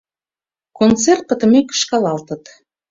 [0.79, 2.43] Концерт пытымек кышкалалтыт